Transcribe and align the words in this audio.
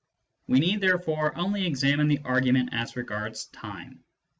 We 0.47 0.59
need 0.59 0.81
therefore 0.81 1.37
only 1.37 1.67
examine 1.67 2.07
the 2.07 2.21
argument 2.23 2.69
as 2.71 2.95
regards 2.95 3.45
time. 3.45 4.03